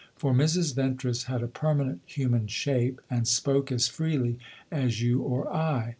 [0.15, 0.73] For Mrs.
[0.73, 4.39] Ventris had a permanent human shape, and spoke as freely
[4.71, 5.89] as you or I.